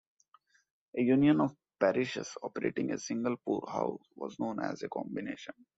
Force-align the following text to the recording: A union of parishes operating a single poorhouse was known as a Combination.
A 0.97 0.99
union 1.03 1.41
of 1.41 1.55
parishes 1.79 2.35
operating 2.41 2.89
a 2.91 2.97
single 2.97 3.37
poorhouse 3.37 4.01
was 4.15 4.39
known 4.39 4.59
as 4.59 4.81
a 4.81 4.89
Combination. 4.89 5.53